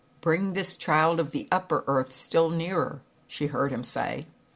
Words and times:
A 0.01 0.19
Bring 0.21 0.53
this 0.53 0.77
Child 0.77 1.19
of 1.19 1.35
Upper 1.51 1.83
Earth 1.85 2.11
still 2.11 2.49
nearer," 2.49 3.01
she 3.27 3.45
heard 3.45 3.69
him 3.71 3.83
say. 3.83 4.25